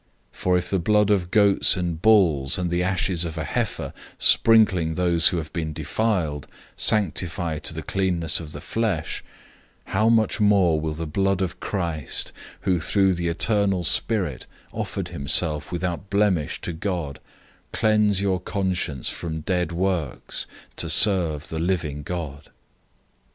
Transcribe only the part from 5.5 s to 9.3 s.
been defiled, sanctify to the cleanness of the flesh: